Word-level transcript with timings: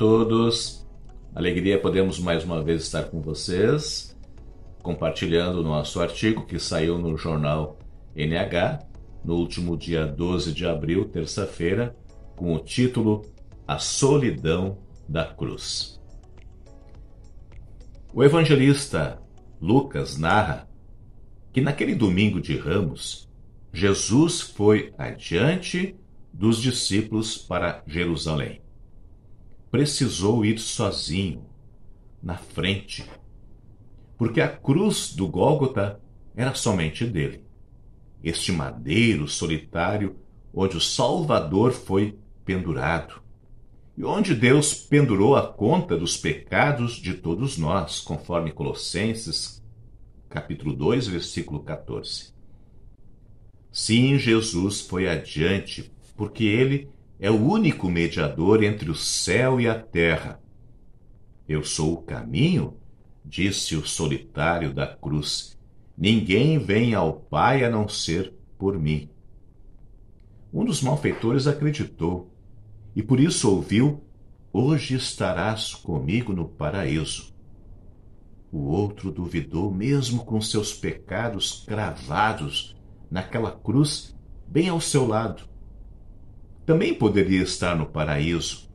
todos. 0.00 0.88
Alegria 1.34 1.78
podemos 1.78 2.18
mais 2.18 2.42
uma 2.42 2.64
vez 2.64 2.84
estar 2.84 3.10
com 3.10 3.20
vocês, 3.20 4.16
compartilhando 4.82 5.60
o 5.60 5.62
nosso 5.62 6.00
artigo 6.00 6.46
que 6.46 6.58
saiu 6.58 6.96
no 6.96 7.18
jornal 7.18 7.78
NH 8.16 8.78
no 9.22 9.34
último 9.34 9.76
dia 9.76 10.06
12 10.06 10.54
de 10.54 10.64
abril, 10.64 11.04
terça-feira, 11.04 11.94
com 12.34 12.54
o 12.54 12.58
título 12.58 13.26
A 13.68 13.78
Solidão 13.78 14.78
da 15.06 15.26
Cruz. 15.26 16.00
O 18.14 18.24
evangelista 18.24 19.20
Lucas 19.60 20.16
narra 20.16 20.66
que 21.52 21.60
naquele 21.60 21.94
domingo 21.94 22.40
de 22.40 22.56
Ramos, 22.56 23.28
Jesus 23.70 24.40
foi 24.40 24.94
adiante 24.96 25.94
dos 26.32 26.58
discípulos 26.58 27.36
para 27.36 27.82
Jerusalém. 27.86 28.62
Precisou 29.70 30.44
ir 30.44 30.58
sozinho, 30.58 31.46
na 32.22 32.36
frente, 32.36 33.08
porque 34.18 34.40
a 34.40 34.48
cruz 34.48 35.14
do 35.14 35.26
Gólgota 35.26 36.00
era 36.34 36.54
somente 36.54 37.06
dele. 37.06 37.44
Este 38.22 38.52
madeiro 38.52 39.26
solitário 39.26 40.16
onde 40.52 40.76
o 40.76 40.80
Salvador 40.80 41.72
foi 41.72 42.18
pendurado 42.44 43.22
e 43.96 44.04
onde 44.04 44.34
Deus 44.34 44.74
pendurou 44.74 45.36
a 45.36 45.46
conta 45.46 45.96
dos 45.96 46.16
pecados 46.16 46.96
de 46.96 47.14
todos 47.14 47.56
nós, 47.56 48.00
conforme 48.00 48.52
Colossenses 48.52 49.60
capítulo 50.30 50.72
2, 50.72 51.08
versículo 51.08 51.60
14. 51.60 52.32
Sim, 53.72 54.16
Jesus 54.16 54.80
foi 54.80 55.08
adiante, 55.08 55.92
porque 56.16 56.44
ele 56.44 56.88
é 57.20 57.30
o 57.30 57.36
único 57.36 57.90
mediador 57.90 58.64
entre 58.64 58.90
o 58.90 58.94
céu 58.94 59.60
e 59.60 59.68
a 59.68 59.78
terra. 59.78 60.40
Eu 61.46 61.62
sou 61.62 61.92
o 61.92 62.02
caminho, 62.02 62.78
disse 63.22 63.76
o 63.76 63.86
solitário 63.86 64.72
da 64.72 64.86
cruz. 64.86 65.58
Ninguém 65.96 66.58
vem 66.58 66.94
ao 66.94 67.12
Pai 67.12 67.62
a 67.62 67.68
não 67.68 67.86
ser 67.86 68.32
por 68.56 68.78
mim. 68.78 69.10
Um 70.50 70.64
dos 70.64 70.80
malfeitores 70.80 71.46
acreditou 71.46 72.32
e 72.96 73.02
por 73.02 73.20
isso 73.20 73.50
ouviu: 73.50 74.02
Hoje 74.50 74.94
estarás 74.94 75.74
comigo 75.74 76.32
no 76.32 76.48
paraíso. 76.48 77.34
O 78.50 78.62
outro 78.62 79.12
duvidou, 79.12 79.70
mesmo 79.70 80.24
com 80.24 80.40
seus 80.40 80.72
pecados 80.72 81.64
cravados 81.66 82.74
naquela 83.10 83.52
cruz 83.52 84.16
bem 84.48 84.70
ao 84.70 84.80
seu 84.80 85.06
lado. 85.06 85.49
Também 86.70 86.94
poderia 86.94 87.42
estar 87.42 87.74
no 87.74 87.84
paraíso. 87.84 88.70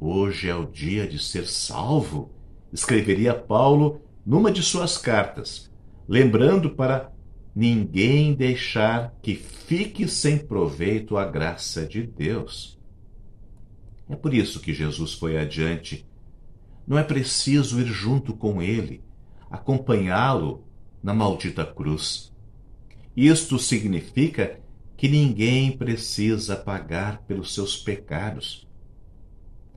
Hoje 0.00 0.48
é 0.48 0.54
o 0.56 0.66
dia 0.66 1.06
de 1.06 1.16
ser 1.16 1.46
salvo, 1.46 2.32
escreveria 2.72 3.32
Paulo 3.32 4.02
numa 4.26 4.50
de 4.50 4.60
suas 4.60 4.98
cartas, 4.98 5.70
lembrando 6.08 6.70
para 6.70 7.12
ninguém 7.54 8.34
deixar 8.34 9.14
que 9.22 9.36
fique 9.36 10.08
sem 10.08 10.36
proveito 10.36 11.16
a 11.16 11.24
graça 11.24 11.86
de 11.86 12.02
Deus. 12.02 12.76
É 14.08 14.16
por 14.16 14.34
isso 14.34 14.58
que 14.58 14.74
Jesus 14.74 15.14
foi 15.14 15.38
adiante. 15.38 16.04
Não 16.84 16.98
é 16.98 17.04
preciso 17.04 17.80
ir 17.80 17.86
junto 17.86 18.34
com 18.34 18.60
ele, 18.60 19.04
acompanhá-lo 19.48 20.64
na 21.00 21.14
maldita 21.14 21.64
cruz. 21.64 22.34
Isto 23.16 23.60
significa 23.60 24.58
que 24.98 25.08
ninguém 25.08 25.70
precisa 25.70 26.56
pagar 26.56 27.22
pelos 27.22 27.54
seus 27.54 27.76
pecados. 27.76 28.66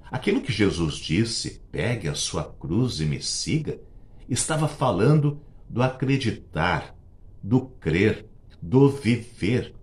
Aquilo 0.10 0.42
que 0.42 0.52
Jesus 0.52 0.96
disse, 0.96 1.62
pegue 1.72 2.08
a 2.08 2.16
sua 2.16 2.44
cruz 2.44 3.00
e 3.00 3.06
me 3.06 3.22
siga, 3.22 3.80
estava 4.28 4.68
falando 4.68 5.40
do 5.70 5.84
acreditar, 5.84 6.98
do 7.42 7.62
crer, 7.62 8.26
do 8.60 8.90
viver. 8.90 9.76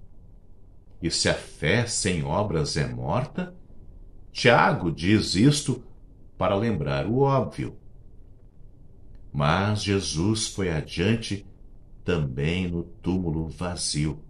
E 1.00 1.08
se 1.08 1.28
a 1.28 1.34
fé 1.34 1.86
sem 1.86 2.24
obras 2.24 2.76
é 2.76 2.88
morta, 2.88 3.54
Tiago 4.32 4.90
diz 4.90 5.36
isto 5.36 5.84
para 6.36 6.56
lembrar 6.56 7.06
o 7.06 7.20
óbvio. 7.20 7.78
Mas 9.32 9.84
Jesus 9.84 10.48
foi 10.48 10.68
adiante 10.68 11.46
também 12.04 12.68
no 12.68 12.82
túmulo 12.82 13.48
vazio. 13.48 14.20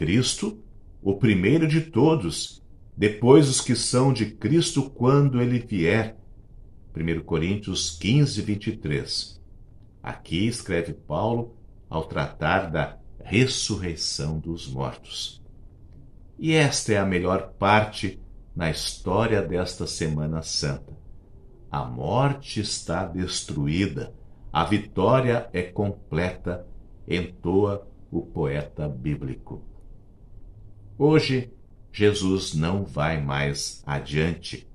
Cristo, 0.00 0.58
o 1.02 1.14
primeiro 1.16 1.68
de 1.68 1.82
todos, 1.82 2.64
depois 2.96 3.50
os 3.50 3.60
que 3.60 3.76
são 3.76 4.14
de 4.14 4.30
Cristo 4.30 4.88
quando 4.88 5.42
ele 5.42 5.58
vier. 5.58 6.16
1 6.96 7.20
Coríntios 7.22 7.98
15, 7.98 8.40
23. 8.40 9.42
Aqui 10.02 10.46
escreve 10.46 10.94
Paulo 10.94 11.54
ao 11.86 12.04
tratar 12.04 12.70
da 12.70 12.96
ressurreição 13.22 14.38
dos 14.38 14.66
mortos. 14.66 15.42
E 16.38 16.54
esta 16.54 16.94
é 16.94 16.96
a 16.96 17.04
melhor 17.04 17.52
parte 17.58 18.18
na 18.56 18.70
história 18.70 19.42
desta 19.42 19.86
Semana 19.86 20.40
Santa. 20.40 20.96
A 21.70 21.84
morte 21.84 22.58
está 22.58 23.04
destruída, 23.04 24.14
a 24.50 24.64
vitória 24.64 25.50
é 25.52 25.60
completa, 25.60 26.66
entoa 27.06 27.86
o 28.10 28.22
poeta 28.22 28.88
bíblico. 28.88 29.68
Hoje, 31.02 31.50
Jesus 31.90 32.52
não 32.52 32.84
vai 32.84 33.22
mais 33.22 33.82
adiante, 33.86 34.68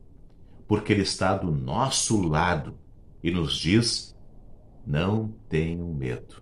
porque 0.67 0.91
Ele 0.91 1.03
está 1.03 1.37
do 1.37 1.51
nosso 1.51 2.19
lado 2.19 2.79
e 3.21 3.29
nos 3.29 3.55
diz: 3.55 4.17
não 4.87 5.35
tenham 5.47 5.93
medo. 5.93 6.41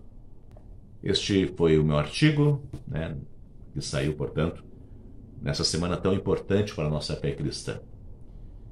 Este 1.02 1.52
foi 1.54 1.78
o 1.78 1.84
meu 1.84 1.98
artigo, 1.98 2.62
né, 2.88 3.14
que 3.74 3.82
saiu, 3.82 4.14
portanto, 4.14 4.64
nessa 5.42 5.64
semana 5.64 5.98
tão 5.98 6.14
importante 6.14 6.74
para 6.74 6.86
a 6.86 6.90
nossa 6.90 7.14
fé 7.16 7.32
cristã. 7.32 7.78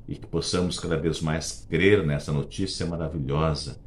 E 0.08 0.14
que 0.16 0.26
possamos 0.26 0.80
cada 0.80 0.96
vez 0.96 1.20
mais 1.20 1.66
crer 1.68 2.06
nessa 2.06 2.32
notícia 2.32 2.86
maravilhosa 2.86 3.78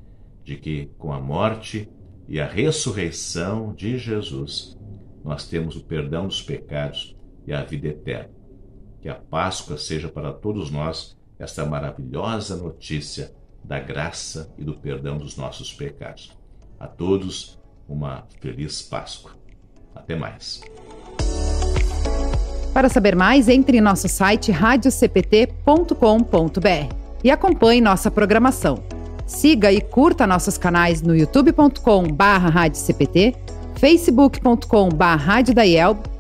de 0.43 0.57
que, 0.57 0.91
com 0.99 1.11
a 1.11 1.19
morte 1.19 1.89
e 2.27 2.39
a 2.39 2.45
ressurreição 2.45 3.73
de 3.73 3.97
Jesus, 3.97 4.77
nós 5.23 5.47
temos 5.47 5.75
o 5.75 5.83
perdão 5.83 6.27
dos 6.27 6.43
pecados 6.43 7.14
e 7.47 7.53
a 7.53 7.63
vida 7.63 7.87
eterna. 7.87 8.29
Que 9.01 9.09
a 9.09 9.15
Páscoa 9.15 9.77
seja 9.77 10.09
para 10.09 10.33
todos 10.33 10.69
nós 10.71 11.15
esta 11.37 11.65
maravilhosa 11.65 12.55
notícia 12.55 13.33
da 13.63 13.79
graça 13.79 14.51
e 14.57 14.63
do 14.63 14.73
perdão 14.75 15.17
dos 15.17 15.35
nossos 15.37 15.73
pecados. 15.73 16.31
A 16.79 16.87
todos, 16.87 17.59
uma 17.87 18.25
feliz 18.39 18.81
Páscoa. 18.81 19.33
Até 19.93 20.15
mais. 20.15 20.61
Para 22.73 22.89
saber 22.89 23.15
mais, 23.15 23.47
entre 23.47 23.77
em 23.77 23.81
nosso 23.81 24.09
site 24.09 24.51
radiocpt.com.br 24.51 26.95
e 27.23 27.31
acompanhe 27.31 27.79
nossa 27.79 28.11
programação. 28.11 28.83
Siga 29.25 29.71
e 29.71 29.79
curta 29.81 30.27
nossos 30.27 30.57
canais 30.57 31.01
no 31.01 31.15
youtube.com/radiocpt, 31.15 33.37
facebook.com/radiodaielb 33.75 36.14